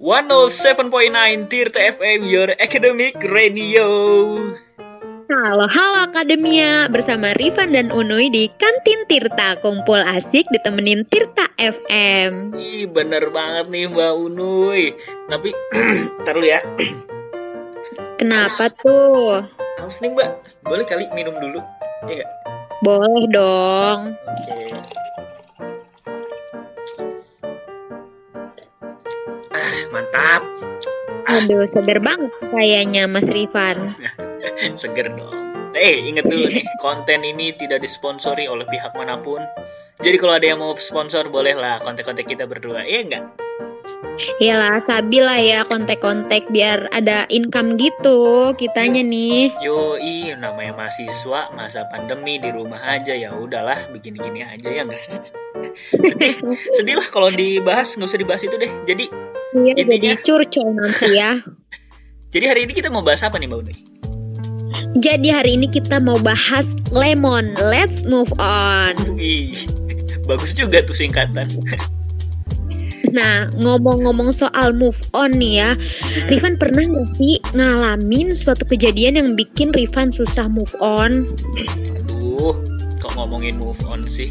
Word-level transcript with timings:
107.9 0.00 1.52
Tirta 1.52 1.76
FM 1.76 2.24
Your 2.24 2.56
Academic 2.56 3.20
Radio. 3.20 3.84
Halo, 5.28 5.68
halo 5.68 6.08
Akademia. 6.08 6.88
Bersama 6.88 7.36
Rifan 7.36 7.76
dan 7.76 7.92
Unuy 7.92 8.32
di 8.32 8.48
Kantin 8.48 9.04
Tirta 9.04 9.60
Kumpul 9.60 10.00
asik 10.00 10.48
ditemenin 10.48 11.04
Tirta 11.04 11.52
FM 11.60 12.56
Ih, 12.56 12.88
bener 12.88 13.28
banget 13.28 13.68
nih 13.68 13.92
Mbak 13.92 14.12
Unuy 14.16 14.96
Tapi, 15.28 15.52
taruh 16.24 16.48
ya. 16.48 16.64
Kenapa 18.16 18.72
tuh? 18.72 19.44
Haus 19.84 20.00
nih 20.00 20.16
Mbak, 20.16 20.64
boleh 20.64 20.84
kali 20.88 21.12
minum 21.12 21.36
dulu? 21.36 21.60
Iya 22.08 22.24
gak? 22.24 22.30
Boleh 22.80 23.24
dong. 23.28 24.16
Oke. 24.16 24.72
Ah, 24.72 24.84
mantap. 29.90 30.42
Aduh, 31.30 31.66
seger 31.66 32.02
banget 32.02 32.32
kayaknya 32.50 33.06
Mas 33.06 33.28
Rifan. 33.30 33.76
Seger 34.80 35.12
dong. 35.14 35.36
Eh, 35.70 36.02
inget 36.02 36.26
dulu 36.26 36.50
nih, 36.50 36.66
konten 36.82 37.22
ini 37.22 37.54
tidak 37.54 37.78
disponsori 37.78 38.50
oleh 38.50 38.66
pihak 38.66 38.90
mana 38.98 39.22
pun. 39.22 39.38
Jadi 40.00 40.16
kalau 40.18 40.34
ada 40.34 40.46
yang 40.48 40.58
mau 40.58 40.74
sponsor, 40.74 41.30
bolehlah 41.30 41.78
kontak-kontak 41.84 42.26
kita 42.26 42.48
berdua, 42.50 42.82
iya 42.82 43.06
nggak? 43.06 43.24
Iyalah, 44.40 44.80
sabi 44.84 45.20
lah 45.20 45.40
ya 45.40 45.60
kontek-kontek 45.64 46.48
biar 46.52 46.92
ada 46.92 47.24
income 47.32 47.76
gitu 47.80 48.52
kitanya 48.56 49.00
nih. 49.00 49.52
Yoi, 49.62 50.34
namanya 50.36 50.76
mahasiswa, 50.76 51.52
masa 51.56 51.88
pandemi 51.88 52.36
di 52.36 52.52
rumah 52.52 52.80
aja 52.84 53.16
ya 53.16 53.32
udahlah, 53.32 53.88
begini-gini 53.92 54.44
aja 54.44 54.68
ya 54.68 54.82
enggak. 54.84 55.00
Sedih, 55.92 56.34
sedih 56.74 56.94
lah 56.98 57.08
kalau 57.08 57.28
dibahas, 57.30 57.94
nggak 57.96 58.08
usah 58.08 58.20
dibahas 58.20 58.42
itu 58.44 58.56
deh. 58.56 58.72
Jadi, 58.86 59.06
Iya, 59.50 59.74
Intinya- 59.82 60.14
jadi 60.14 60.22
curcol 60.22 60.68
nanti 60.78 61.10
ya 61.18 61.42
jadi 62.30 62.54
hari 62.54 62.60
ini 62.70 62.72
kita 62.78 62.86
mau 62.86 63.02
bahas 63.02 63.26
apa 63.26 63.34
nih 63.42 63.50
Mbak 63.50 63.58
Uni? 63.66 63.74
Jadi 65.02 65.28
hari 65.34 65.58
ini 65.58 65.66
kita 65.66 65.98
mau 65.98 66.22
bahas 66.22 66.70
lemon 66.94 67.58
Let's 67.58 68.06
move 68.06 68.30
on 68.38 69.18
Wih, 69.18 69.58
bagus 70.30 70.54
juga 70.54 70.86
tuh 70.86 70.94
singkatan. 70.94 71.50
Nah, 73.10 73.50
ngomong-ngomong 73.58 74.30
soal 74.30 74.70
move 74.70 75.02
on 75.10 75.34
nih 75.34 75.66
ya, 75.66 75.70
Rifan 76.30 76.54
pernah 76.54 76.86
nggak 76.86 77.18
sih 77.18 77.42
ngalamin 77.50 78.38
suatu 78.38 78.62
kejadian 78.62 79.18
yang 79.18 79.28
bikin 79.34 79.74
Rifan 79.74 80.14
susah 80.14 80.46
move 80.46 80.70
on? 80.78 81.26
Aduh, 82.06 82.54
kok 83.02 83.10
ngomongin 83.18 83.58
move 83.58 83.82
on 83.90 84.06
sih? 84.06 84.30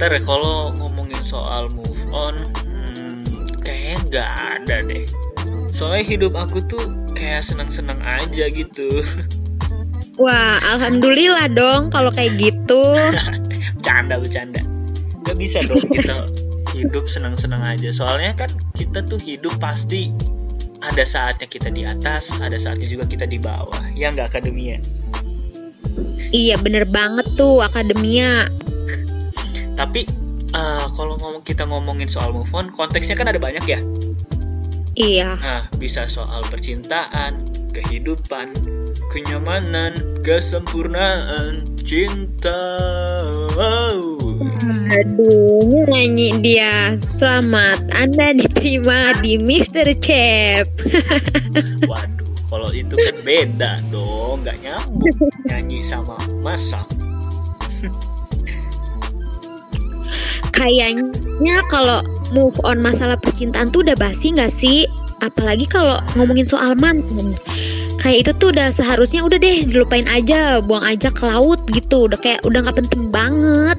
Ntar 0.00 0.10
ya, 0.16 0.20
kalau 0.24 0.72
ngomongin 0.80 1.20
soal 1.26 1.68
move 1.70 2.02
on, 2.14 2.36
hmm, 2.64 3.46
kayaknya 3.60 3.96
nggak 4.08 4.30
ada 4.56 4.76
deh. 4.86 5.04
Soalnya 5.74 6.04
hidup 6.06 6.32
aku 6.34 6.64
tuh 6.64 6.84
kayak 7.12 7.44
seneng-seneng 7.44 8.00
aja 8.00 8.48
gitu. 8.48 9.04
Wah, 10.20 10.60
alhamdulillah 10.76 11.48
dong 11.52 11.88
kalau 11.92 12.12
kayak 12.12 12.36
gitu. 12.40 12.82
bercanda 13.80 14.20
bercanda 14.20 14.60
nggak 15.24 15.36
bisa 15.40 15.64
dong 15.64 15.80
kita 15.88 16.28
hidup 16.76 17.08
senang-senang 17.08 17.64
aja 17.64 17.88
soalnya 17.96 18.36
kan 18.36 18.52
kita 18.76 19.00
tuh 19.08 19.16
hidup 19.16 19.56
pasti 19.56 20.12
ada 20.84 21.00
saatnya 21.00 21.48
kita 21.48 21.72
di 21.72 21.88
atas 21.88 22.36
ada 22.44 22.60
saatnya 22.60 22.84
juga 22.84 23.08
kita 23.08 23.24
di 23.24 23.40
bawah 23.40 23.80
ya 23.96 24.12
nggak 24.12 24.36
akademia 24.36 24.76
Iya, 26.30 26.58
bener 26.62 26.86
banget 26.86 27.26
tuh 27.34 27.60
akademia. 27.62 28.46
tapi 29.80 30.04
eh, 30.52 30.86
kalau 30.92 31.16
ngomong 31.16 31.40
kita 31.40 31.64
ngomongin 31.64 32.04
soal 32.04 32.36
move 32.36 32.52
on 32.52 32.68
konteksnya 32.68 33.16
kan 33.16 33.32
ada 33.32 33.40
banyak 33.40 33.64
ya 33.64 33.80
Iya, 34.92 35.40
nah 35.40 35.64
bisa 35.80 36.04
soal 36.04 36.44
percintaan 36.52 37.48
kehidupan 37.72 38.52
kenyamanan 39.08 39.96
kesempurnaan 40.20 41.64
cinta 41.80 42.60
wow. 43.56 43.96
aduh 44.92 45.88
nyanyi 45.88 46.36
dia. 46.44 47.00
Selamat, 47.16 47.80
Anda 47.96 48.36
diterima 48.36 49.16
di 49.24 49.40
Mr. 49.40 49.94
Chef. 50.04 50.68
Waduh, 51.90 52.19
itu 52.90 53.06
kan 53.06 53.16
beda 53.22 53.72
dong, 53.94 54.42
nggak 54.42 54.58
nyambung 54.66 55.30
nyanyi 55.46 55.78
sama 55.78 56.18
masak. 56.42 56.82
Kayaknya 60.50 61.62
kalau 61.70 62.02
move 62.34 62.58
on 62.66 62.82
masalah 62.82 63.14
percintaan 63.14 63.70
tuh 63.70 63.86
udah 63.86 63.94
basi 63.94 64.34
nggak 64.34 64.50
sih? 64.50 64.90
Apalagi 65.22 65.70
kalau 65.70 66.02
ngomongin 66.18 66.50
soal 66.50 66.74
mantan. 66.74 67.38
Kayak 68.02 68.26
itu 68.26 68.30
tuh 68.42 68.48
udah 68.58 68.74
seharusnya 68.74 69.22
udah 69.22 69.38
deh 69.38 69.70
dilupain 69.70 70.10
aja, 70.10 70.58
buang 70.58 70.82
aja 70.82 71.14
ke 71.14 71.30
laut 71.30 71.62
gitu. 71.70 72.10
Udah 72.10 72.18
kayak 72.18 72.42
udah 72.42 72.66
nggak 72.66 72.74
penting 72.74 73.14
banget. 73.14 73.78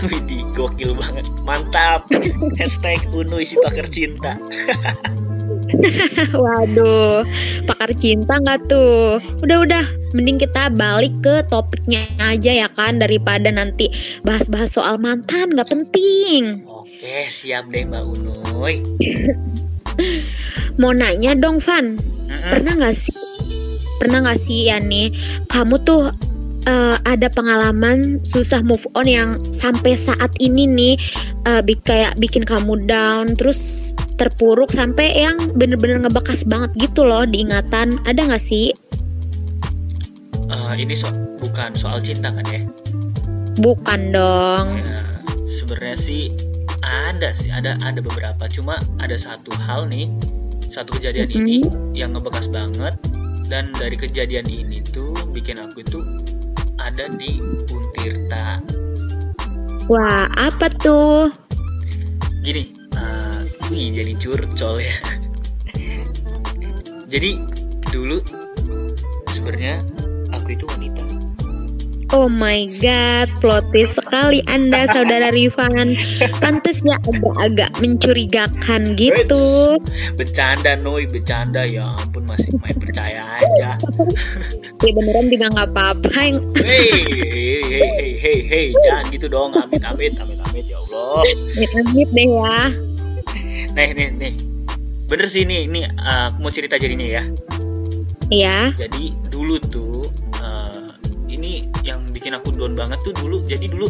Widih, 0.00 0.40
gokil 0.56 0.96
banget, 0.96 1.28
mantap. 1.44 2.08
Hashtag 2.56 3.04
Unuy 3.12 3.44
si 3.44 3.60
pakar 3.60 3.84
cinta. 3.92 4.40
Waduh, 6.42 7.24
pakar 7.68 7.92
cinta 7.96 8.40
nggak 8.40 8.68
tuh? 8.68 9.20
Udah 9.44 9.58
udah, 9.64 9.84
mending 10.16 10.40
kita 10.40 10.72
balik 10.72 11.12
ke 11.20 11.44
topiknya 11.52 12.08
aja 12.20 12.66
ya 12.66 12.68
kan 12.72 12.98
daripada 12.98 13.52
nanti 13.52 13.92
bahas-bahas 14.24 14.72
soal 14.72 14.96
mantan 14.96 15.52
nggak 15.52 15.68
penting. 15.68 16.64
Oke, 16.64 17.28
siap 17.28 17.68
deh 17.68 17.84
Mbak 17.84 18.04
Unuy. 18.04 18.80
Mau 20.80 20.94
nanya 20.94 21.34
dong, 21.38 21.58
Van. 21.62 21.98
Mm-mm. 22.28 22.52
pernah 22.52 22.72
nggak 22.76 22.96
sih 22.96 23.16
pernah 23.98 24.20
nggak 24.20 24.40
sih 24.44 24.68
ya 24.68 24.78
nih 24.78 25.10
kamu 25.48 25.80
tuh 25.82 26.12
eh, 26.68 26.96
ada 27.08 27.32
pengalaman 27.32 28.20
susah 28.22 28.60
move 28.60 28.84
on 28.92 29.08
yang 29.08 29.40
sampai 29.50 29.96
saat 29.96 30.30
ini 30.38 30.68
nih 30.68 30.94
bi- 31.64 31.80
kayak 31.88 32.14
bikin 32.20 32.44
kamu 32.44 32.84
down 32.84 33.32
terus 33.34 33.92
terpuruk 34.18 34.68
sampai 34.70 35.14
yang 35.16 35.54
bener-bener 35.54 36.02
ngebekas 36.02 36.42
banget 36.42 36.74
gitu 36.76 37.06
loh 37.06 37.22
diingatan 37.24 37.96
ada 38.04 38.20
nggak 38.20 38.42
sih 38.42 38.74
Eh, 40.48 40.72
ini 40.80 40.96
so 40.96 41.12
bukan 41.38 41.76
soal 41.76 42.00
cinta 42.00 42.32
kan 42.32 42.44
ya? 42.44 42.64
bukan 43.58 44.10
dong 44.10 44.80
Ya, 44.80 45.02
sebenarnya 45.44 45.98
sih 45.98 46.22
ada 46.80 47.34
sih, 47.34 47.50
ada 47.50 47.76
ada 47.82 47.98
beberapa. 47.98 48.46
Cuma 48.48 48.78
ada 48.96 49.18
satu 49.18 49.50
hal 49.52 49.90
nih, 49.90 50.08
satu 50.70 50.96
kejadian 50.96 51.28
Mm-mm. 51.28 51.42
ini 51.42 51.56
yang 51.92 52.14
ngebekas 52.14 52.48
banget. 52.48 52.96
Dan 53.44 53.74
dari 53.76 53.96
kejadian 53.96 54.46
ini 54.46 54.80
tuh 54.86 55.12
bikin 55.32 55.58
aku 55.58 55.82
itu 55.82 56.00
ada 56.78 57.10
di 57.10 57.42
Untirta. 57.68 58.62
wah 59.88 60.28
apa 60.32 60.68
tuh 60.78 61.28
Gini, 62.40 62.72
wih 63.68 63.92
jadi 63.92 64.12
curcol 64.16 64.80
ya. 64.80 64.96
jadi 67.08 67.40
dulu 67.92 68.20
sebenarnya 69.28 69.80
aku 70.32 70.56
itu 70.56 70.64
wanita. 70.68 71.04
Oh 72.08 72.24
my 72.24 72.64
god, 72.80 73.28
plot 73.44 73.68
twist 73.68 74.00
sekali 74.00 74.40
Anda 74.48 74.88
saudara 74.88 75.28
Rifan. 75.36 75.92
Pantes 76.40 76.80
ya 76.80 76.96
agak-agak 77.04 77.68
mencurigakan 77.84 78.96
gitu. 78.96 79.76
Bercanda 80.16 80.72
Noi, 80.80 81.04
bercanda 81.04 81.68
ya 81.68 81.84
ampun 82.00 82.24
masih 82.24 82.56
main 82.64 82.76
percaya 82.80 83.24
aja. 83.44 83.76
Ya 84.78 84.94
beneran 84.94 85.26
juga 85.26 85.50
nggak 85.50 85.68
apa-apa. 85.74 86.06
Hei, 86.14 86.38
hei, 86.62 87.60
hei, 87.66 87.82
hei, 87.82 88.10
hei, 88.14 88.38
hei, 88.46 88.66
jangan 88.86 89.10
gitu 89.10 89.26
dong, 89.26 89.50
amit, 89.58 89.82
amit, 89.82 90.14
amit, 90.22 90.38
amit, 90.38 90.64
ya 90.70 90.78
Allah. 90.86 91.26
Amit 91.82 92.08
deh 92.14 92.28
ya. 92.30 92.87
Nih, 93.78 93.94
nih, 93.94 94.10
nih, 94.10 94.34
bener 95.06 95.30
sih 95.30 95.46
nih, 95.46 95.70
ini 95.70 95.86
uh, 95.86 96.34
aku 96.34 96.42
mau 96.42 96.50
cerita 96.50 96.74
jadi 96.74 96.98
nih 96.98 97.08
ya. 97.14 97.22
Iya. 98.26 98.58
Jadi 98.74 99.14
dulu 99.30 99.62
tuh, 99.70 100.10
uh, 100.42 100.90
ini 101.30 101.62
yang 101.86 102.02
bikin 102.10 102.34
aku 102.34 102.50
down 102.58 102.74
banget 102.74 102.98
tuh 103.06 103.14
dulu. 103.14 103.46
Jadi 103.46 103.70
dulu 103.70 103.86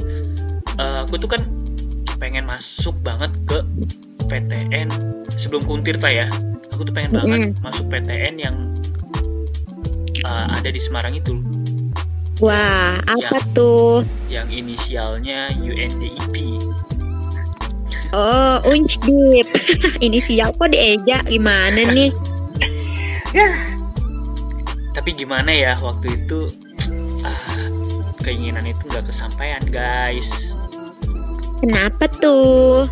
uh, 0.76 1.08
aku 1.08 1.16
tuh 1.16 1.32
kan 1.32 1.40
pengen 2.20 2.44
masuk 2.44 3.00
banget 3.00 3.32
ke 3.48 3.64
PTN 4.28 4.92
sebelum 5.40 5.64
kuntirta 5.64 6.12
ya. 6.12 6.28
Aku 6.76 6.84
tuh 6.84 6.92
pengen 6.92 7.16
banget 7.16 7.56
masuk 7.64 7.88
PTN 7.88 8.36
yang 8.36 8.56
uh, 10.28 10.52
ada 10.52 10.68
di 10.68 10.84
Semarang 10.84 11.16
itu. 11.16 11.32
Wah, 12.44 13.00
apa 13.02 13.40
tuh? 13.56 14.04
yang 14.28 14.52
inisialnya 14.52 15.48
UNDIP. 15.58 16.57
Oh, 18.12 18.62
Uncdip. 18.64 19.48
Inisial 20.06 20.54
kok 20.56 20.72
dieja 20.72 21.20
gimana 21.26 21.88
nih? 21.92 22.10
Ya. 23.36 23.48
Tapi 24.96 25.14
gimana 25.14 25.52
ya 25.52 25.78
waktu 25.78 26.16
itu 26.16 26.50
ah, 27.22 27.68
keinginan 28.24 28.66
itu 28.66 28.82
nggak 28.88 29.06
kesampaian 29.06 29.62
guys. 29.68 30.26
Kenapa 31.60 32.08
tuh? 32.22 32.88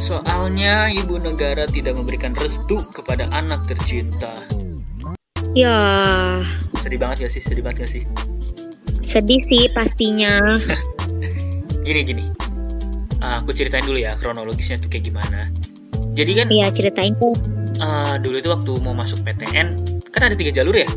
Soalnya 0.00 0.88
ibu 0.90 1.20
negara 1.20 1.68
tidak 1.68 2.00
memberikan 2.00 2.32
restu 2.32 2.82
kepada 2.96 3.28
anak 3.30 3.68
tercinta. 3.68 4.32
Ya, 5.52 5.76
Sedih 6.80 6.96
banget 7.02 7.26
gak 7.26 7.32
sih? 7.34 7.42
Sedih 7.42 7.62
banget 7.66 7.84
gak 7.84 7.90
sih? 7.90 8.04
sedih 9.00 9.40
sih 9.48 9.66
pastinya. 9.72 10.60
Gini 11.86 12.00
gini. 12.04 12.24
Ah, 13.20 13.40
aku 13.40 13.52
ceritain 13.52 13.84
dulu 13.84 14.00
ya 14.00 14.16
kronologisnya 14.16 14.80
tuh 14.80 14.88
kayak 14.88 15.12
gimana. 15.12 15.52
Jadi 16.16 16.32
kan 16.36 16.46
Iya, 16.50 16.72
ceritain 16.72 17.14
tuh. 17.20 17.36
ah, 17.80 18.16
dulu 18.16 18.40
itu 18.40 18.48
waktu 18.48 18.72
mau 18.80 18.96
masuk 18.96 19.22
PTN 19.24 20.00
kan 20.10 20.20
ada 20.26 20.34
tiga 20.36 20.50
jalur 20.52 20.74
ya. 20.74 20.88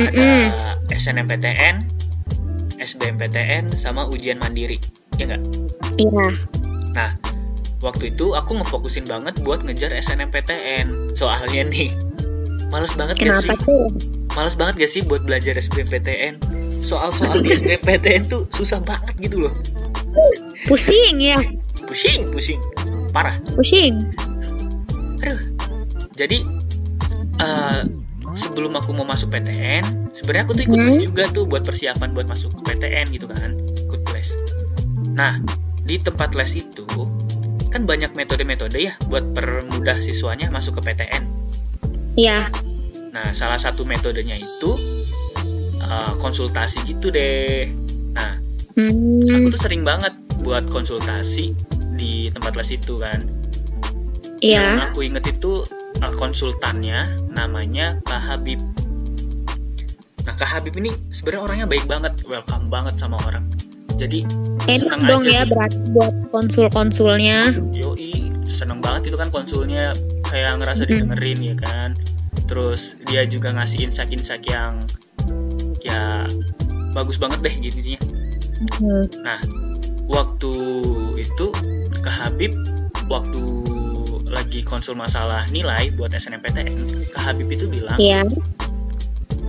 Mm-mm. 0.00 0.42
Ada 0.88 0.94
SNMPTN, 0.96 1.74
SBMPTN, 2.80 3.76
sama 3.76 4.08
ujian 4.08 4.40
mandiri. 4.40 4.80
Ya 5.20 5.28
nggak? 5.28 5.42
Iya. 6.00 6.26
Waktu 7.80 8.12
itu 8.12 8.36
aku 8.36 8.60
ngefokusin 8.60 9.08
banget 9.08 9.40
buat 9.40 9.64
ngejar 9.64 9.92
SNMPTN. 9.96 11.16
Soalnya 11.16 11.64
nih, 11.64 11.92
males 12.68 12.92
banget 12.92 13.24
gak 13.24 13.40
sih? 13.40 13.48
Kenapa 13.48 13.64
tuh? 13.64 13.88
Males 14.36 14.54
banget 14.56 14.74
gak 14.84 14.92
sih 14.92 15.00
buat 15.04 15.24
belajar 15.24 15.56
SBMPTN? 15.56 16.40
Soal-soal 16.84 17.40
di 17.40 17.56
SBMPTN 17.56 18.28
tuh 18.28 18.44
susah 18.52 18.84
banget 18.84 19.16
gitu 19.20 19.48
loh. 19.48 19.54
Pusing 20.66 21.16
ya, 21.18 21.38
Pusing, 21.86 22.30
pusing. 22.30 22.60
Parah. 23.10 23.36
pusing. 23.56 24.04
Aduh. 25.20 25.40
Jadi 26.14 26.44
eh, 27.40 27.80
sebelum 28.36 28.76
aku 28.76 28.92
mau 28.92 29.02
masuk 29.02 29.32
PTN, 29.32 30.12
sebenarnya 30.12 30.44
aku 30.44 30.54
tuh 30.54 30.64
ikut 30.68 30.76
Hmm. 30.76 30.86
les 30.86 30.98
juga 31.00 31.24
tuh 31.28 31.44
buat 31.44 31.64
persiapan 31.64 32.12
buat 32.12 32.28
masuk 32.28 32.54
ke 32.54 32.72
PTN 32.72 33.10
gitu 33.10 33.26
kan, 33.26 33.56
ikut 33.80 34.00
les. 34.12 34.28
Nah, 35.10 35.40
di 35.82 35.96
tempat 35.98 36.36
les 36.36 36.52
itu 36.54 36.86
kan 37.70 37.86
banyak 37.86 38.12
metode-metode 38.12 38.76
ya 38.76 38.94
buat 39.06 39.30
permudah 39.30 39.98
siswanya 39.98 40.50
masuk 40.50 40.78
ke 40.78 40.92
PTN. 40.92 41.22
Iya. 42.14 42.46
Nah, 43.10 43.32
salah 43.32 43.58
satu 43.58 43.82
metodenya 43.82 44.36
itu 44.36 44.70
eh, 45.80 46.12
konsultasi 46.20 46.84
gitu 46.86 47.10
deh. 47.10 47.66
Nah, 48.12 48.38
Hmm. 48.70 49.18
aku 49.18 49.50
tuh 49.50 49.60
sering 49.60 49.82
banget 49.82 50.14
buat 50.40 50.68
konsultasi 50.68 51.52
di 51.94 52.28
tempat 52.32 52.56
les 52.56 52.70
itu 52.72 52.96
kan. 52.96 53.20
Yang 54.40 54.72
Iya. 54.80 54.88
aku 54.88 55.04
inget 55.04 55.24
itu 55.28 55.68
uh, 56.00 56.14
konsultannya 56.16 57.04
namanya 57.28 58.00
Kak 58.08 58.20
Habib. 58.24 58.60
Nah 60.24 60.34
Kak 60.36 60.48
Habib 60.48 60.76
ini 60.80 60.92
sebenarnya 61.12 61.42
orangnya 61.44 61.66
baik 61.68 61.84
banget, 61.84 62.24
welcome 62.24 62.72
banget 62.72 62.96
sama 62.96 63.20
orang. 63.28 63.44
Jadi 64.00 64.24
Enak 64.64 64.96
seneng 64.96 65.00
dong 65.04 65.22
aja 65.28 65.32
ya 65.32 65.42
berarti 65.44 65.76
buat 65.92 66.14
konsul-konsulnya. 66.32 67.52
yoi 67.76 68.32
seneng 68.48 68.80
banget 68.80 69.12
itu 69.12 69.16
kan 69.20 69.28
konsulnya 69.28 69.92
kayak 70.24 70.56
ngerasa 70.56 70.84
Mm. 70.84 70.88
didengerin 70.88 71.38
ya 71.44 71.56
kan. 71.60 71.90
Terus 72.48 72.96
dia 73.04 73.28
juga 73.28 73.52
ngasih 73.52 73.84
insight-insight 73.84 74.44
yang 74.48 74.88
ya 75.84 76.24
bagus 76.96 77.20
banget 77.20 77.44
deh 77.44 77.54
gitu 77.60 77.76
intinya. 77.76 78.00
Hmm. 80.10 80.18
Waktu 80.18 80.52
itu 81.22 81.46
Kak 82.02 82.10
Habib 82.18 82.52
waktu 83.06 83.42
lagi 84.26 84.62
konsul 84.62 84.94
masalah 84.94 85.46
nilai 85.50 85.90
buat 85.94 86.10
SNMPTN, 86.10 86.70
Kak 87.10 87.22
Habib 87.30 87.50
itu 87.50 87.66
bilang 87.66 87.98
Iya. 87.98 88.22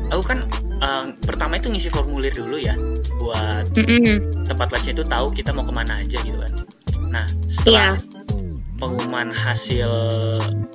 aku 0.09 0.21
kan 0.25 0.39
eh, 0.81 1.05
pertama 1.21 1.57
itu 1.57 1.69
ngisi 1.69 1.87
formulir 1.87 2.33
dulu 2.33 2.57
ya 2.57 2.73
buat 3.15 3.69
Mm-mm. 3.77 4.45
tempat 4.49 4.73
lesnya 4.73 4.97
itu 4.97 5.05
tahu 5.05 5.29
kita 5.31 5.53
mau 5.53 5.63
ke 5.63 5.71
mana 5.71 6.01
aja 6.01 6.19
gitu 6.19 6.35
kan 6.35 6.53
nah 7.07 7.25
setelah 7.47 7.95
Iya. 7.95 8.03
pengumuman 8.75 9.29
hasil 9.31 9.91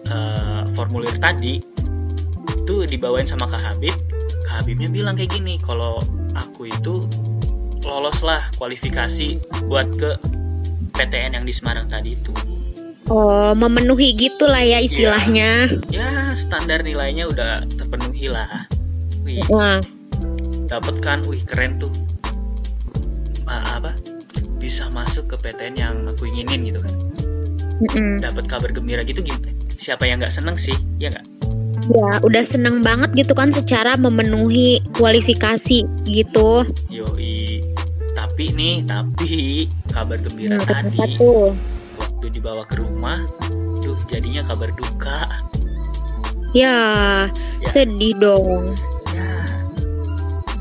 eh, 0.08 0.62
formulir 0.72 1.12
tadi 1.18 1.60
itu 2.56 2.74
dibawain 2.88 3.26
sama 3.26 3.44
Kak 3.50 3.60
Habib 3.60 3.92
Kak 4.46 4.62
Habibnya 4.62 4.88
bilang 4.88 5.18
kayak 5.18 5.34
gini 5.34 5.58
kalau 5.60 5.98
aku 6.32 6.70
itu 6.70 7.04
lolos 7.86 8.20
lah 8.26 8.42
kualifikasi 8.58 9.40
buat 9.70 9.86
ke 9.96 10.10
PTN 10.92 11.38
yang 11.38 11.46
di 11.46 11.54
Semarang 11.54 11.86
tadi 11.86 12.18
itu. 12.18 12.34
Oh, 13.06 13.54
memenuhi 13.54 14.18
gitulah 14.18 14.60
ya 14.66 14.82
istilahnya. 14.82 15.70
ya 15.94 16.34
standar 16.34 16.82
nilainya 16.82 17.30
udah 17.30 17.62
terpenuhi 17.78 18.26
lah. 18.26 18.66
Wih. 19.22 19.46
Wah. 19.46 19.78
dapat 20.66 20.98
kan? 20.98 21.22
Wih 21.30 21.46
keren 21.46 21.78
tuh. 21.78 21.94
Ah, 23.46 23.78
apa? 23.78 23.94
Bisa 24.58 24.90
masuk 24.90 25.30
ke 25.30 25.36
PTN 25.38 25.74
yang 25.78 25.94
aku 26.10 26.26
inginin 26.26 26.66
gitu 26.66 26.82
kan. 26.82 26.94
Mm-mm. 27.76 28.24
dapat 28.24 28.48
kabar 28.48 28.72
gembira 28.72 29.04
gitu 29.04 29.20
gimana 29.20 29.52
siapa 29.76 30.08
yang 30.08 30.18
nggak 30.18 30.34
seneng 30.34 30.56
sih? 30.58 30.74
Ya 30.98 31.12
nggak? 31.12 31.26
Ya, 31.86 32.18
udah 32.26 32.42
seneng 32.42 32.82
banget 32.82 33.14
gitu 33.14 33.38
kan 33.38 33.54
secara 33.54 33.94
memenuhi 33.94 34.82
kualifikasi 34.98 35.86
gitu. 36.02 36.66
yoi 36.90 37.25
tapi 38.36 38.52
nih 38.52 38.84
tapi 38.84 39.32
kabar 39.88 40.20
gembira 40.20 40.60
Hmm, 40.60 40.68
kenapa 40.68 40.92
tadi 40.92 41.16
tuh? 41.16 41.56
waktu 41.96 42.26
dibawa 42.28 42.68
ke 42.68 42.76
rumah 42.76 43.24
duh 43.80 43.96
jadinya 44.12 44.44
kabar 44.44 44.68
duka 44.76 45.24
Ya, 46.52 46.76
Ya. 47.64 47.68
sedih 47.72 48.12
dong. 48.20 48.76
ya 49.08 49.32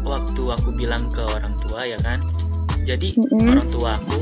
waktu 0.08 0.40
aku 0.56 0.72
bilang 0.72 1.12
ke 1.12 1.20
orang 1.20 1.60
tua 1.60 1.84
ya 1.84 2.00
kan 2.00 2.24
jadi 2.88 3.12
Mm-mm. 3.20 3.60
orang 3.60 3.68
tua 3.68 4.00
aku 4.00 4.20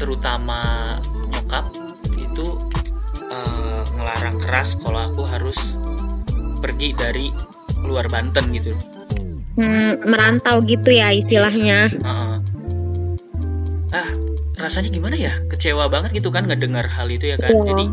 terutama 0.00 0.96
nyokap 1.28 1.68
itu 2.16 2.56
eh, 3.28 3.82
ngelarang 3.92 4.40
keras 4.40 4.80
kalau 4.80 5.04
aku 5.04 5.20
harus 5.28 5.60
pergi 6.64 6.96
dari 6.96 7.28
luar 7.84 8.08
Banten 8.08 8.56
gitu 8.56 8.72
Hmm, 9.56 10.04
merantau 10.04 10.60
gitu 10.62 10.90
ya 10.90 11.10
istilahnya. 11.10 11.88
Heeh. 11.90 12.36
ah 13.88 14.10
rasanya 14.56 14.90
gimana 14.90 15.16
ya 15.16 15.32
kecewa 15.46 15.86
banget 15.86 16.12
gitu 16.12 16.28
kan 16.28 16.44
ngedengar 16.44 16.84
hal 16.86 17.06
itu 17.06 17.26
ya 17.26 17.36
kan 17.36 17.48
Iya. 17.48 17.64
jadi 17.66 17.84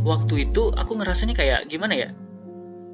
waktu 0.00 0.34
itu 0.44 0.70
aku 0.70 0.92
ngerasanya 0.94 1.34
kayak 1.34 1.66
gimana 1.66 1.92
ya 1.94 2.08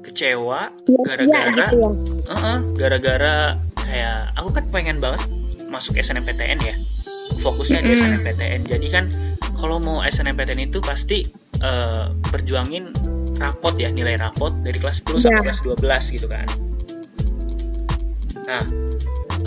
kecewa 0.01 0.73
Iya, 0.83 0.99
Gara-gara- 1.05 1.29
iya 1.29 1.55
gitu 1.55 1.75
ya. 1.77 1.89
Heeh, 2.27 2.57
gara-gara 2.75 3.35
kayak 3.77 4.17
aku 4.35 4.49
kan 4.51 4.63
pengen 4.69 4.97
banget 4.97 5.23
masuk 5.69 5.95
SNMPTN 5.95 6.59
ya 6.59 6.75
fokusnya 7.39 7.79
di 7.79 7.87
Mm-mm. 7.87 8.01
SNMPTN 8.19 8.61
jadi 8.67 8.87
kan 8.89 9.05
kalau 9.53 9.77
mau 9.77 10.01
SNMPTN 10.01 10.59
itu 10.65 10.79
pasti 10.79 11.29
eh, 11.57 12.05
perjuangin 12.27 12.91
rapot 13.35 13.73
ya 13.73 13.87
nilai 13.87 14.17
rapot 14.17 14.51
dari 14.59 14.75
kelas 14.75 14.99
10 15.01 15.21
sampai 15.21 15.39
Iya. 15.39 15.45
kelas 15.45 15.59
12 15.63 16.11
gitu 16.11 16.27
kan 16.27 16.49
nah 18.43 18.63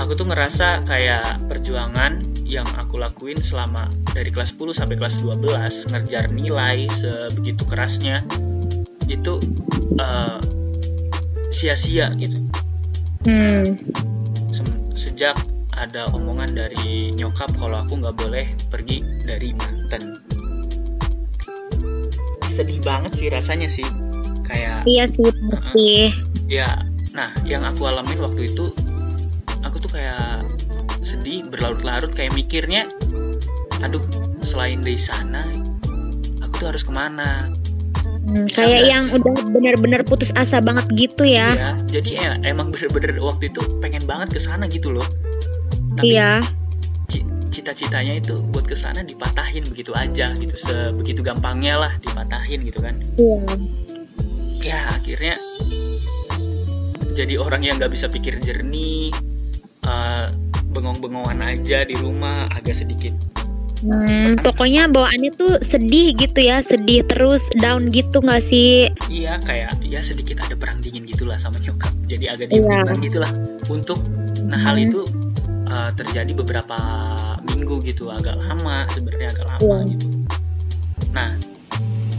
aku 0.01 0.17
tuh 0.17 0.27
ngerasa 0.29 0.85
kayak 0.85 1.49
perjuangan 1.49 2.21
yang 2.47 2.67
aku 2.79 2.97
lakuin 3.01 3.43
selama 3.43 3.91
dari 4.15 4.31
kelas 4.31 4.55
10 4.55 4.73
sampai 4.77 4.97
kelas 4.97 5.19
12 5.21 5.91
ngerjar 5.93 6.25
nilai 6.31 6.87
sebegitu 6.95 7.67
kerasnya 7.67 8.23
itu 9.11 9.39
eh, 9.99 10.39
sia-sia 11.51 12.11
gitu. 12.19 12.39
Hmm, 13.27 13.75
sejak 14.95 15.35
ada 15.77 16.09
omongan 16.15 16.55
dari 16.55 17.11
nyokap 17.15 17.53
kalau 17.59 17.83
aku 17.83 17.99
nggak 17.99 18.17
boleh 18.17 18.47
pergi 18.71 19.03
dari 19.27 19.51
Banten. 19.53 20.23
Sedih 22.47 22.81
banget 22.81 23.13
sih 23.19 23.29
rasanya 23.29 23.69
sih 23.69 23.85
kayak 24.47 24.87
iya 24.87 25.05
sih 25.11 25.27
pasti. 25.51 26.15
ya 26.47 26.87
nah 27.11 27.35
yang 27.43 27.67
aku 27.67 27.91
alamin 27.91 28.23
waktu 28.23 28.55
itu 28.55 28.71
aku 29.67 29.77
tuh 29.79 29.91
kayak 29.93 30.47
sedih 31.01 31.45
berlarut-larut 31.45 32.11
kayak 32.11 32.33
mikirnya 32.33 32.87
aduh 33.79 34.03
selain 34.41 34.81
dari 34.81 34.97
sana 34.97 35.43
aku 36.41 36.53
tuh 36.57 36.67
harus 36.71 36.83
ke 36.83 36.91
mana 36.91 37.51
Hmm, 38.27 38.43
Bisa 38.43 38.59
kayak 38.59 38.67
nggak 38.67 38.91
yang 38.91 39.05
sih? 39.07 39.15
udah 39.23 39.35
benar-benar 39.55 40.01
putus 40.03 40.35
asa 40.35 40.59
banget 40.59 40.91
gitu 40.91 41.23
ya. 41.23 41.55
ya 41.55 41.71
jadi 41.87 42.11
ya, 42.11 42.31
emang 42.43 42.75
bener-bener 42.75 43.23
waktu 43.23 43.55
itu 43.55 43.63
pengen 43.79 44.03
banget 44.03 44.35
ke 44.35 44.43
sana 44.43 44.67
gitu 44.67 44.91
loh 44.91 45.07
tapi 45.95 46.11
Iya. 46.11 46.43
ci- 47.07 47.23
cita-citanya 47.55 48.19
itu 48.19 48.43
buat 48.51 48.67
ke 48.67 48.75
sana 48.75 49.07
dipatahin 49.07 49.71
begitu 49.71 49.95
aja 49.95 50.35
gitu 50.35 50.59
sebegitu 50.59 51.23
gampangnya 51.23 51.79
lah 51.79 51.93
dipatahin 51.97 52.67
gitu 52.67 52.83
kan 52.83 52.99
Iya. 53.15 53.47
ya 54.67 54.79
akhirnya 54.91 55.39
jadi 57.15 57.39
orang 57.39 57.63
yang 57.63 57.79
nggak 57.79 57.95
bisa 57.95 58.11
pikir 58.11 58.43
jernih 58.43 59.15
eh, 59.87 60.25
bengong-bengongan 60.75 61.41
aja 61.41 61.87
di 61.87 61.95
rumah 61.97 62.51
agak 62.53 62.77
sedikit 62.77 63.15
Hmm, 63.77 64.41
pokoknya 64.41 64.89
bawaannya 64.89 65.37
tuh 65.37 65.61
sedih 65.61 66.17
gitu 66.17 66.41
ya, 66.41 66.65
sedih 66.65 67.05
terus 67.05 67.45
down 67.61 67.93
gitu 67.93 68.25
nggak 68.25 68.41
sih? 68.41 68.89
iya 69.13 69.37
kayak 69.45 69.85
ya 69.85 70.01
sedikit 70.01 70.41
ada 70.41 70.57
perang 70.57 70.81
dingin 70.81 71.05
gitulah 71.05 71.37
sama 71.37 71.61
nyokap 71.61 71.93
jadi 72.09 72.33
agak 72.41 72.57
Iya. 72.57 72.89
diem 72.89 73.05
gitulah 73.05 73.29
untuk 73.69 74.01
nah 74.49 74.57
hal 74.57 74.81
Hmm. 74.81 74.87
itu 74.89 75.01
eh, 75.69 75.91
terjadi 75.93 76.33
beberapa 76.41 76.79
minggu 77.45 77.85
gitu 77.85 78.09
agak 78.09 78.41
lama 78.49 78.89
sebenarnya 78.97 79.37
agak 79.37 79.45
lama 79.45 79.61
Iya. 79.61 79.93
gitu 79.93 80.07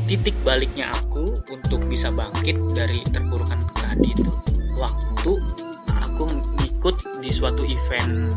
titik 0.08 0.34
baliknya 0.48 0.96
aku 0.96 1.44
untuk 1.52 1.84
bisa 1.92 2.08
bangkit 2.08 2.56
dari 2.72 3.04
terpurukan 3.12 3.60
tadi 3.76 4.16
itu 4.16 4.32
waktu 4.80 5.36
ngikut 6.88 7.20
di 7.20 7.30
suatu 7.36 7.68
event 7.68 8.32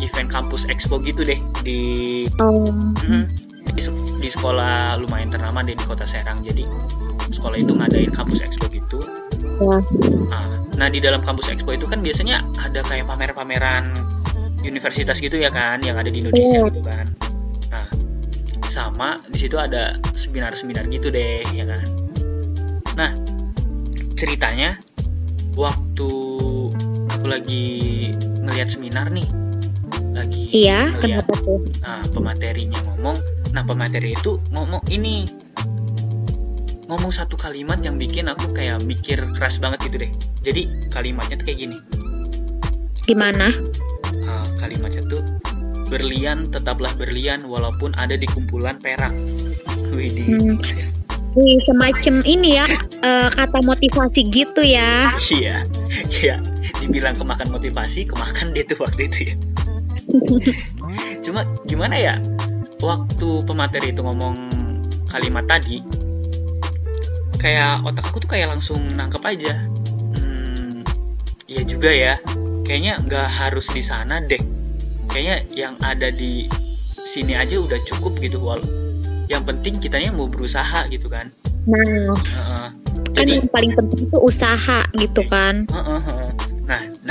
event 0.00 0.28
kampus 0.32 0.64
expo 0.72 0.96
gitu 1.04 1.28
deh 1.28 1.36
di 1.60 1.80
Oh. 2.40 2.72
Mhm. 3.04 3.28
di, 3.76 3.82
di 4.18 4.28
sekolah 4.32 4.96
lumayan 4.96 5.28
ternama 5.28 5.60
deh 5.60 5.76
di 5.76 5.84
kota 5.84 6.08
Serang 6.08 6.40
jadi 6.40 6.64
sekolah 7.28 7.60
itu 7.60 7.76
ngadain 7.76 8.08
kampus 8.10 8.40
expo 8.40 8.64
gitu 8.72 9.04
Ya. 9.60 9.76
nah, 10.32 10.44
nah 10.72 10.88
di 10.88 11.04
dalam 11.04 11.20
kampus 11.20 11.52
expo 11.52 11.76
itu 11.76 11.84
kan 11.84 12.00
biasanya 12.00 12.40
ada 12.56 12.80
kayak 12.80 13.04
pamer-pameran 13.04 13.92
universitas 14.64 15.20
gitu 15.20 15.36
ya 15.36 15.52
kan 15.52 15.84
yang 15.84 16.00
ada 16.00 16.08
di 16.08 16.24
Indonesia 16.24 16.64
Iya. 16.64 16.68
gitu 16.72 16.80
kan 16.80 17.06
nah 17.68 17.86
sama 18.72 19.20
di 19.28 19.36
situ 19.36 19.60
ada 19.60 20.00
seminar-seminar 20.16 20.88
gitu 20.88 21.12
deh 21.12 21.44
ya 21.52 21.68
kan 21.68 21.84
nah 22.96 23.10
ceritanya 24.16 24.80
waktu 25.60 25.89
aku 27.20 27.28
lagi 27.28 27.64
ngelihat 28.16 28.72
seminar 28.72 29.12
nih 29.12 29.28
lagi 30.16 30.48
Iya, 30.56 30.88
ngeliat 30.96 31.28
kenapa 31.28 31.34
tuh? 31.44 31.60
nah, 31.84 32.00
pematerinya 32.08 32.80
ngomong 32.88 33.20
nah 33.52 33.60
pemateri 33.60 34.16
itu 34.16 34.40
ngomong 34.56 34.80
ini 34.88 35.28
ngomong 36.88 37.12
satu 37.12 37.36
kalimat 37.36 37.76
yang 37.84 38.00
bikin 38.00 38.24
aku 38.24 38.48
kayak 38.56 38.80
mikir 38.80 39.20
keras 39.36 39.60
banget 39.60 39.84
gitu 39.84 39.96
deh 40.00 40.10
jadi 40.40 40.64
kalimatnya 40.88 41.36
tuh 41.36 41.46
kayak 41.46 41.60
gini 41.60 41.78
Gimana? 43.04 43.50
Ah, 44.24 44.46
kalimatnya 44.56 45.02
tuh 45.04 45.20
berlian 45.92 46.46
tetaplah 46.48 46.94
berlian 46.96 47.42
walaupun 47.44 47.90
ada 48.00 48.14
di 48.16 48.24
kumpulan 48.30 48.80
perak 48.80 49.10
Widih. 49.92 50.24
Hmm. 50.24 50.54
Wih, 51.34 51.58
semacam 51.66 52.22
ini 52.24 52.56
ya 52.56 52.66
eh, 53.02 53.28
kata 53.28 53.60
motivasi 53.60 54.24
gitu 54.30 54.62
ya. 54.62 55.14
iya 55.30 55.62
iya 56.10 56.38
dibilang 56.90 57.14
kemakan 57.14 57.48
motivasi 57.54 58.04
kemakan 58.10 58.50
dia 58.50 58.66
tuh 58.66 58.82
waktu 58.82 59.06
itu 59.06 59.18
ya 59.30 59.34
cuma 61.24 61.46
gimana 61.70 61.94
ya 61.94 62.14
waktu 62.82 63.28
pemateri 63.46 63.94
itu 63.94 64.02
ngomong 64.02 64.34
kalimat 65.06 65.46
tadi 65.46 65.86
kayak 67.38 67.86
otak 67.86 68.10
aku 68.10 68.26
tuh 68.26 68.30
kayak 68.34 68.50
langsung 68.50 68.82
nangkep 68.98 69.22
aja 69.22 69.54
hmm, 70.18 70.82
iya 71.46 71.62
juga 71.62 71.90
ya 71.94 72.14
kayaknya 72.66 72.98
nggak 73.06 73.28
harus 73.30 73.70
di 73.70 73.86
sana 73.86 74.18
deh 74.26 74.42
kayaknya 75.14 75.46
yang 75.54 75.74
ada 75.78 76.10
di 76.10 76.50
sini 77.06 77.38
aja 77.38 77.54
udah 77.62 77.78
cukup 77.86 78.18
gitu 78.18 78.42
wal 78.42 78.60
yang 79.30 79.46
penting 79.46 79.78
kitanya 79.78 80.10
mau 80.10 80.26
berusaha 80.26 80.90
gitu 80.90 81.06
kan 81.06 81.30
Nah, 81.68 82.16
Heeh. 82.16 82.66
kan 83.12 83.20
jadi 83.20 83.36
yang 83.36 83.50
paling 83.52 83.72
penting 83.76 84.08
itu 84.08 84.18
usaha 84.18 84.80
gitu 84.96 85.22
kan. 85.28 85.68
Heeh, 85.68 86.00
heeh. 86.08 86.29
Nah, 86.29 86.29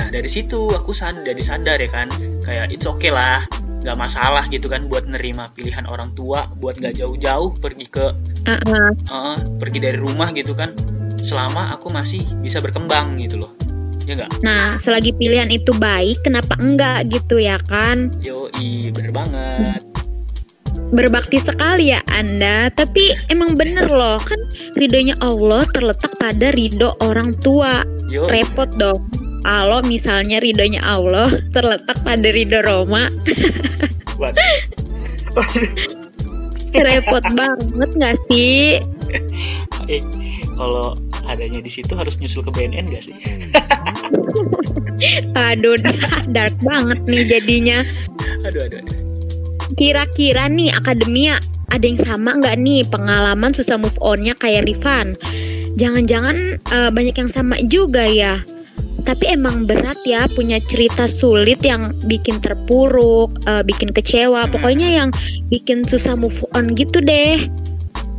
nah 0.09 0.17
dari 0.17 0.25
situ 0.25 0.73
aku 0.73 0.89
sadar, 0.89 1.21
jadi 1.21 1.37
sadar 1.37 1.77
ya 1.77 1.85
kan, 1.85 2.09
kayak 2.41 2.73
it's 2.73 2.89
okay 2.89 3.13
lah, 3.13 3.45
nggak 3.85 3.93
masalah 3.93 4.41
gitu 4.49 4.65
kan 4.65 4.89
buat 4.89 5.05
nerima 5.05 5.53
pilihan 5.53 5.85
orang 5.85 6.17
tua, 6.17 6.49
buat 6.57 6.81
nggak 6.81 6.97
jauh-jauh 6.97 7.53
pergi 7.61 7.85
ke, 7.85 8.17
Heeh. 8.49 8.89
eh, 9.05 9.37
pergi 9.61 9.77
dari 9.77 10.01
rumah 10.01 10.33
gitu 10.33 10.57
kan, 10.57 10.73
selama 11.21 11.77
aku 11.77 11.93
masih 11.93 12.25
bisa 12.41 12.57
berkembang 12.57 13.21
gitu 13.21 13.37
loh, 13.45 13.53
ya 14.09 14.17
nggak? 14.17 14.41
Nah, 14.41 14.81
selagi 14.81 15.13
pilihan 15.13 15.53
itu 15.53 15.77
baik, 15.77 16.25
kenapa 16.25 16.57
enggak 16.57 17.05
gitu 17.13 17.37
ya 17.37 17.61
kan? 17.69 18.09
Yo, 18.25 18.49
i 18.57 18.89
bener 18.89 19.13
banget. 19.13 19.85
Berbakti 20.89 21.37
sekali 21.37 21.93
ya 21.93 22.01
Anda, 22.09 22.73
tapi 22.73 23.13
emang 23.29 23.53
bener 23.53 23.85
loh, 23.85 24.17
kan 24.17 24.41
ridhonya 24.73 25.21
Allah 25.21 25.69
terletak 25.69 26.17
pada 26.17 26.49
ridho 26.49 26.97
orang 26.97 27.37
tua. 27.45 27.85
Yo, 28.09 28.25
Repot 28.25 28.73
dong. 28.73 29.18
Kalau 29.43 29.79
misalnya 29.85 30.43
ridhonya 30.43 30.83
Allah 30.83 31.31
terletak 31.55 32.03
pada 32.03 32.29
ridho 32.29 32.59
Roma, 32.61 33.07
repot 36.75 37.23
banget 37.33 37.89
nggak 37.95 38.17
sih? 38.27 38.83
Eh, 39.89 40.03
kalau 40.59 40.93
adanya 41.25 41.63
di 41.63 41.71
situ 41.71 41.95
harus 41.95 42.19
nyusul 42.19 42.43
ke 42.45 42.51
BNN 42.51 42.93
gak 42.93 43.03
sih? 43.09 43.15
Aduh, 45.49 45.79
dark 46.29 46.53
banget 46.59 46.99
nih 47.07 47.23
jadinya. 47.25 47.79
Aduh, 48.43 48.67
aduh, 48.67 48.83
aduh. 48.83 48.95
Kira-kira 49.79 50.51
nih 50.51 50.75
akademia 50.75 51.39
ada 51.69 51.85
yang 51.85 52.01
sama 52.01 52.35
nggak 52.35 52.57
nih 52.59 52.81
pengalaman 52.89 53.53
susah 53.53 53.79
move 53.79 53.95
onnya 54.01 54.35
kayak 54.35 54.67
Rifan? 54.67 55.15
Jangan-jangan 55.79 56.59
eh, 56.59 56.91
banyak 56.91 57.15
yang 57.15 57.31
sama 57.31 57.55
juga 57.71 58.03
ya. 58.03 58.41
Tapi 59.05 59.25
emang 59.31 59.67
berat 59.67 59.97
ya 60.03 60.27
punya 60.31 60.59
cerita 60.67 61.07
sulit 61.07 61.59
yang 61.63 61.95
bikin 62.05 62.39
terpuruk, 62.43 63.31
eh, 63.47 63.63
bikin 63.63 63.91
kecewa. 63.95 64.47
Pokoknya 64.51 65.03
yang 65.03 65.09
bikin 65.51 65.87
susah 65.87 66.15
move 66.17 66.39
on 66.55 66.75
gitu 66.75 66.99
deh. 67.03 67.47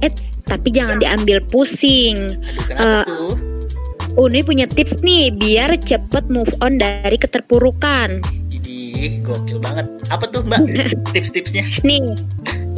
Eh, 0.00 0.12
tapi 0.48 0.68
jangan 0.72 0.98
diambil 0.98 1.44
pusing. 1.52 2.40
Kenapa 2.66 3.06
tuh? 3.06 3.36
Uni 4.18 4.42
punya 4.42 4.66
tips 4.66 4.98
nih 5.06 5.30
biar 5.30 5.78
cepet 5.86 6.26
move 6.26 6.50
on 6.58 6.82
dari 6.82 7.14
keterpurukan. 7.14 8.18
Idih, 8.50 9.22
gokil 9.22 9.62
banget. 9.62 9.86
Apa 10.10 10.26
tuh 10.26 10.42
mbak 10.42 10.66
tips-tipsnya? 11.14 11.62
Nih, 11.86 12.18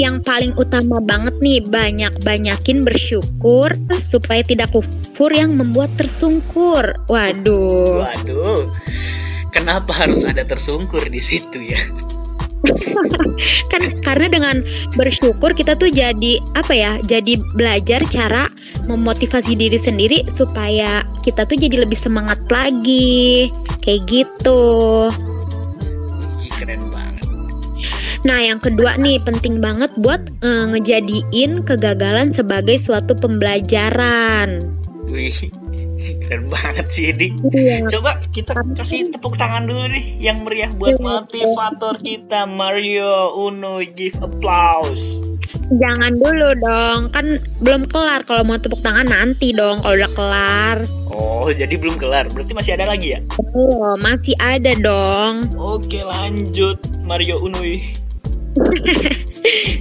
yang 0.02 0.18
paling 0.18 0.50
utama 0.58 0.98
banget 0.98 1.38
nih 1.38 1.62
banyak-banyakin 1.62 2.82
bersyukur 2.82 3.70
supaya 4.02 4.42
tidak 4.42 4.74
kufur 4.74 5.30
yang 5.30 5.54
membuat 5.54 5.94
tersungkur. 5.94 6.98
Waduh. 7.06 8.02
Waduh, 8.02 8.66
kenapa 9.54 9.94
harus 9.94 10.26
ada 10.26 10.42
tersungkur 10.42 11.06
di 11.06 11.22
situ 11.22 11.62
ya? 11.62 11.78
Kan 13.70 14.02
karena 14.02 14.26
dengan 14.30 14.56
bersyukur 14.94 15.54
kita 15.54 15.78
tuh 15.78 15.90
jadi 15.90 16.42
apa 16.58 16.74
ya? 16.74 16.92
Jadi 17.06 17.38
belajar 17.54 18.02
cara 18.10 18.50
memotivasi 18.86 19.54
diri 19.54 19.78
sendiri 19.78 20.26
supaya 20.30 21.06
kita 21.22 21.46
tuh 21.46 21.58
jadi 21.58 21.86
lebih 21.86 21.98
semangat 21.98 22.42
lagi. 22.50 23.50
Kayak 23.82 24.02
gitu. 24.10 24.62
Keren 26.58 26.90
banget. 26.90 27.01
Nah, 28.22 28.38
yang 28.38 28.62
kedua 28.62 28.94
nih 28.98 29.18
penting 29.22 29.58
banget 29.58 29.90
buat 29.98 30.22
eh, 30.46 30.64
ngejadiin 30.70 31.66
kegagalan 31.66 32.30
sebagai 32.30 32.78
suatu 32.78 33.18
pembelajaran. 33.18 34.62
Wih, 35.10 35.50
keren 36.22 36.46
banget 36.46 36.86
sih 36.94 37.10
Dik. 37.10 37.32
Iya. 37.50 37.84
Coba 37.90 38.22
kita 38.30 38.54
kasih 38.78 39.10
tepuk 39.10 39.34
tangan 39.34 39.66
dulu 39.66 39.90
nih 39.90 40.22
yang 40.22 40.46
meriah 40.46 40.70
buat 40.78 41.02
motivator 41.02 41.98
kita 41.98 42.46
Mario 42.46 43.34
Uno 43.34 43.82
give 43.82 44.16
applause. 44.22 45.02
Jangan 45.72 46.16
dulu 46.16 46.48
dong, 46.60 47.00
kan 47.12 47.26
belum 47.60 47.88
kelar. 47.88 48.24
Kalau 48.24 48.44
mau 48.44 48.56
tepuk 48.56 48.80
tangan 48.80 49.08
nanti 49.08 49.52
dong 49.52 49.84
kalau 49.84 49.98
udah 49.98 50.12
kelar. 50.16 50.76
Oh, 51.12 51.48
jadi 51.52 51.76
belum 51.76 52.00
kelar. 52.00 52.32
Berarti 52.32 52.56
masih 52.56 52.72
ada 52.76 52.88
lagi 52.88 53.16
ya? 53.16 53.20
Oh, 53.52 53.96
masih 54.00 54.32
ada 54.40 54.72
dong. 54.78 55.52
Oke, 55.56 56.00
lanjut 56.00 56.80
Mario 57.04 57.40
Uno. 57.40 57.60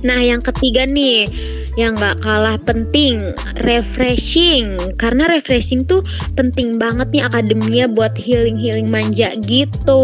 Nah, 0.01 0.17
yang 0.17 0.41
ketiga 0.41 0.89
nih, 0.89 1.29
yang 1.77 1.93
nggak 1.93 2.25
kalah 2.25 2.57
penting, 2.65 3.29
refreshing. 3.61 4.97
Karena 4.97 5.29
refreshing 5.29 5.85
tuh 5.85 6.01
penting 6.33 6.81
banget 6.81 7.13
nih 7.13 7.21
akademia 7.21 7.85
buat 7.85 8.17
healing-healing 8.17 8.89
manja 8.89 9.37
gitu. 9.45 10.01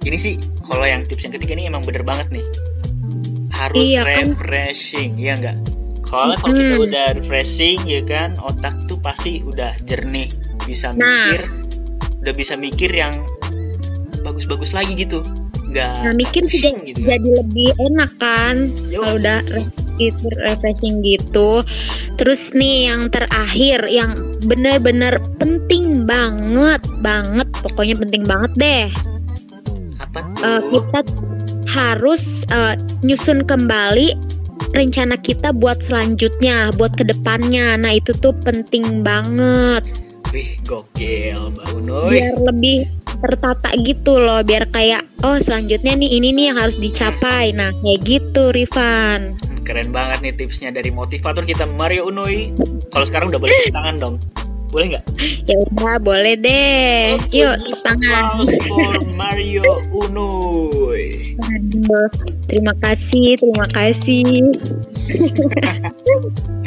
Ini 0.00 0.16
sih 0.16 0.40
kalau 0.64 0.88
yang 0.88 1.04
tips 1.04 1.28
yang 1.28 1.34
ketiga 1.36 1.52
ini 1.60 1.68
emang 1.68 1.84
bener 1.84 2.00
banget 2.00 2.32
nih. 2.32 2.46
Harus 3.52 3.84
Iya, 3.84 4.02
kan? 4.08 4.32
refreshing, 4.32 5.20
ya 5.20 5.36
enggak? 5.36 5.56
Kalau 6.08 6.32
kalau 6.40 6.56
kita 6.56 6.74
Mm-mm. 6.80 6.86
udah 6.88 7.06
refreshing 7.20 7.84
ya 7.84 8.00
kan, 8.08 8.40
otak 8.40 8.72
tuh 8.88 8.96
pasti 8.96 9.44
udah 9.44 9.76
jernih, 9.84 10.32
bisa 10.64 10.96
Nah. 10.96 11.36
mikir, 11.36 11.40
udah 12.24 12.32
bisa 12.32 12.56
mikir 12.56 12.88
yang 12.88 13.28
bagus-bagus 14.24 14.72
lagi 14.72 14.96
gitu. 14.96 15.20
Nggak 15.68 15.90
Nah, 16.00 16.14
mikir 16.16 16.42
pusing 16.48 16.76
juga 16.80 16.88
gitu 16.96 17.00
jadi 17.04 17.28
lebih 17.44 17.70
enak 17.76 18.10
kan 18.16 18.54
kalau 18.88 19.20
udah 19.20 19.38
itu 19.98 20.26
refreshing 20.46 21.02
gitu. 21.02 21.66
Terus 22.16 22.54
nih 22.54 22.88
yang 22.88 23.10
terakhir 23.10 23.84
yang 23.90 24.38
benar-benar 24.46 25.18
penting 25.42 26.06
banget 26.06 26.80
banget, 27.02 27.46
pokoknya 27.60 27.98
penting 27.98 28.24
banget 28.24 28.52
deh. 28.56 28.86
Apa 29.98 30.24
tuh? 30.34 30.42
Eh, 30.46 30.62
kita 30.72 31.00
harus 31.68 32.48
eh, 32.48 32.74
nyusun 33.04 33.44
kembali 33.44 34.16
rencana 34.72 35.18
kita 35.20 35.52
buat 35.52 35.84
selanjutnya, 35.84 36.72
buat 36.78 36.96
ke 36.96 37.04
depannya. 37.04 37.76
Nah 37.76 37.98
itu 37.98 38.14
tuh 38.22 38.32
penting 38.46 39.04
banget 39.04 39.84
Wih, 40.28 40.60
gokil, 40.68 41.56
Mbak 41.56 41.66
Unoy. 41.72 42.12
biar 42.12 42.36
lebih 42.36 42.84
tertata 43.18 43.74
gitu 43.78 44.18
loh, 44.18 44.40
biar 44.42 44.66
kayak 44.70 45.02
oh 45.22 45.38
selanjutnya 45.38 45.94
nih 45.94 46.10
ini 46.18 46.28
nih 46.32 46.44
yang 46.52 46.58
harus 46.58 46.76
dicapai. 46.76 47.50
Nah 47.52 47.74
kayak 47.82 48.00
gitu, 48.06 48.50
Rifan. 48.50 49.34
keren 49.62 49.92
banget 49.92 50.24
nih 50.24 50.32
tipsnya 50.32 50.72
dari 50.72 50.88
motivator 50.88 51.44
kita 51.44 51.68
Mario 51.68 52.08
Unui. 52.08 52.56
Kalau 52.88 53.04
sekarang 53.04 53.28
udah 53.28 53.36
boleh 53.36 53.52
tepuk 53.52 53.76
tangan 53.76 53.96
dong. 54.00 54.14
Boleh 54.68 54.96
nggak? 54.96 55.04
Ya 55.44 55.56
udah, 55.60 55.96
boleh 56.00 56.34
deh. 56.40 57.16
Oke, 57.20 57.36
Yuk, 57.36 57.56
tepuk 57.60 57.80
tangan. 57.84 58.24
for 58.64 58.96
Mario 59.20 59.84
Unui. 59.92 61.36
Aduh, 61.36 62.08
terima 62.48 62.72
kasih, 62.80 63.36
terima 63.36 63.68
kasih. 63.68 64.56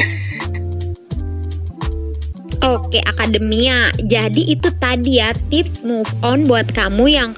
Oke, 2.61 3.01
akademia. 3.01 3.89
Jadi 4.05 4.53
itu 4.53 4.69
tadi 4.77 5.17
ya 5.17 5.33
tips 5.49 5.81
move 5.81 6.09
on 6.21 6.45
buat 6.45 6.69
kamu 6.69 7.09
yang 7.09 7.31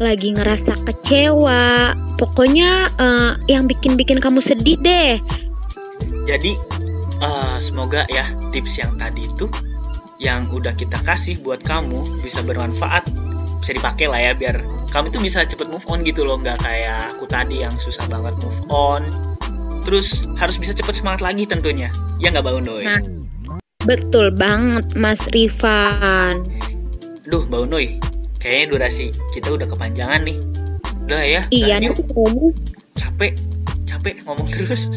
lagi 0.00 0.32
ngerasa 0.32 0.80
kecewa. 0.88 1.92
Pokoknya 2.16 2.88
eh, 2.96 3.32
yang 3.52 3.68
bikin-bikin 3.68 4.24
kamu 4.24 4.40
sedih 4.40 4.80
deh. 4.80 5.20
Jadi 6.24 6.56
eh, 7.20 7.56
semoga 7.60 8.08
ya 8.08 8.24
tips 8.56 8.80
yang 8.80 8.96
tadi 8.96 9.28
itu 9.28 9.52
yang 10.20 10.48
udah 10.52 10.76
kita 10.76 11.00
kasih 11.00 11.40
buat 11.40 11.64
kamu 11.64 12.20
bisa 12.20 12.44
bermanfaat 12.44 13.08
bisa 13.60 13.72
dipakai 13.76 14.08
lah 14.08 14.20
ya 14.20 14.32
biar 14.36 14.56
kamu 14.92 15.12
tuh 15.12 15.20
bisa 15.20 15.44
cepet 15.44 15.68
move 15.68 15.84
on 15.88 16.04
gitu 16.04 16.24
loh 16.24 16.40
nggak 16.40 16.60
kayak 16.60 17.16
aku 17.16 17.24
tadi 17.28 17.64
yang 17.64 17.76
susah 17.76 18.04
banget 18.08 18.36
move 18.40 18.60
on 18.72 19.04
terus 19.84 20.24
harus 20.36 20.56
bisa 20.60 20.76
cepet 20.76 21.00
semangat 21.00 21.24
lagi 21.24 21.48
tentunya 21.48 21.88
ya 22.20 22.32
nggak 22.32 22.44
bangun 22.44 22.64
doi 22.68 22.84
Nah, 22.84 23.19
betul 23.82 24.28
banget 24.30 24.84
Mas 24.94 25.20
Rifan. 25.30 26.44
duh 27.24 27.46
Mbak 27.46 27.60
Unoy 27.64 27.86
kayaknya 28.36 28.66
durasi 28.74 29.06
kita 29.30 29.54
udah 29.54 29.64
kepanjangan 29.64 30.24
nih 30.24 30.36
udah 31.06 31.22
ya 31.22 31.42
Iya, 31.48 31.78
nanti 31.78 32.02
kamu 32.04 32.50
capek 32.94 33.32
capek 33.86 34.14
ngomong 34.24 34.46
terus 34.46 34.90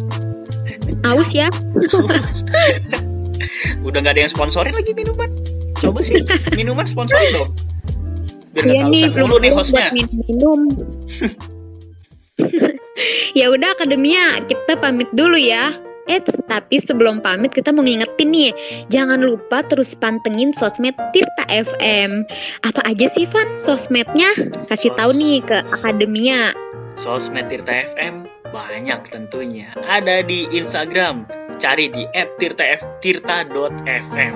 aus 1.03 1.31
ya. 1.31 1.47
udah 3.83 3.99
nggak 3.99 4.13
ada 4.15 4.21
yang 4.25 4.31
sponsorin 4.31 4.73
lagi 4.73 4.91
minuman 4.93 5.29
coba 5.77 5.99
sih 6.01 6.23
minuman 6.53 6.87
sponsorin 6.87 7.29
dong 7.33 7.49
biar 8.53 8.63
Iya 8.65 8.81
nih, 8.85 9.03
mulu 9.11 9.41
nih 9.41 9.49
hostnya 9.49 9.89
minum. 9.93 10.69
ya 13.39 13.49
udah 13.49 13.73
akademia, 13.73 14.45
kita 14.45 14.77
pamit 14.77 15.09
dulu 15.09 15.33
ya. 15.33 15.73
Eits, 16.07 16.35
tapi 16.51 16.83
sebelum 16.83 17.23
pamit 17.23 17.55
kita 17.55 17.71
mau 17.71 17.79
ngingetin 17.79 18.27
nih, 18.27 18.51
jangan 18.91 19.23
lupa 19.23 19.63
terus 19.63 19.95
pantengin 19.95 20.51
sosmed 20.51 20.91
Tirta 21.15 21.47
FM. 21.47 22.27
Apa 22.67 22.83
aja 22.83 23.07
sih 23.07 23.23
Van 23.31 23.47
sosmednya? 23.55 24.27
Kasih 24.67 24.91
tahu 24.99 25.15
nih 25.15 25.39
ke 25.39 25.63
akademia. 25.79 26.51
Sosmed 26.99 27.47
Tirta 27.47 27.87
FM 27.95 28.27
banyak 28.51 28.99
tentunya. 29.09 29.71
Ada 29.87 30.27
di 30.27 30.45
Instagram, 30.51 31.23
cari 31.57 31.87
di 31.87 32.03
@tirta.fm. 33.01 34.35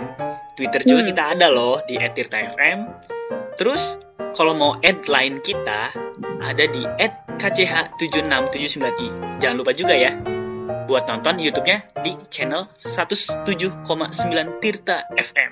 Twitter 0.58 0.82
juga 0.88 1.02
Hmm. 1.06 1.10
kita 1.12 1.24
ada 1.38 1.48
loh 1.52 1.84
di 1.86 2.00
@tirta.fm. 2.00 2.80
Terus 3.60 4.00
kalau 4.34 4.56
mau 4.56 4.80
add 4.88 5.06
line 5.06 5.44
kita 5.44 5.92
ada 6.42 6.66
di 6.66 6.82
@kch7679i. 7.38 9.38
Jangan 9.38 9.58
lupa 9.62 9.76
juga 9.76 9.94
ya 9.94 10.18
buat 10.88 11.03
nonton 11.06 11.38
YouTube-nya 11.44 11.84
di 12.01 12.15
channel 12.32 12.65
107,9 12.79 14.63
Tirta 14.63 15.03
FM. 15.20 15.51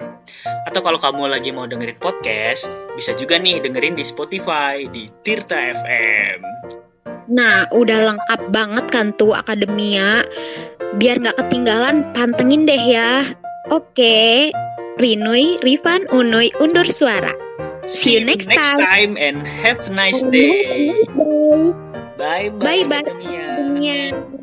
Atau 0.65 0.81
kalau 0.81 0.97
kamu 0.97 1.27
lagi 1.27 1.51
mau 1.51 1.67
dengerin 1.67 1.99
podcast, 1.99 2.71
bisa 2.95 3.11
juga 3.19 3.35
nih 3.35 3.59
dengerin 3.59 3.99
di 3.99 4.07
Spotify 4.07 4.87
di 4.87 5.11
Tirta 5.21 5.59
FM. 5.59 6.39
Nah, 7.35 7.67
udah 7.75 8.15
lengkap 8.15 8.41
banget 8.49 8.85
kan 8.89 9.11
tuh 9.19 9.35
akademia. 9.35 10.23
Biar 10.95 11.19
nggak 11.19 11.37
ketinggalan, 11.45 12.15
pantengin 12.15 12.63
deh 12.63 12.79
ya. 12.79 13.27
Oke, 13.69 14.55
Rinui, 14.95 15.59
Rifan, 15.59 16.07
Unui, 16.15 16.55
undur 16.63 16.87
suara. 16.87 17.33
See 17.85 18.17
you 18.17 18.25
next 18.25 18.49
time. 18.49 18.81
time 18.81 19.13
and 19.17 19.45
have 19.45 19.77
a 19.85 19.93
nice 19.93 20.21
day. 20.33 20.89
Bye. 22.17 22.49
Bye 22.55 22.87
bye. 22.87 23.03
Akademia. 23.03 23.45
Akademia. 23.59 24.34